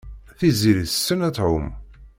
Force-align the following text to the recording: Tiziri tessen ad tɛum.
Tiziri 0.39 0.83
tessen 0.89 1.19
ad 1.27 1.33
tɛum. 1.37 1.67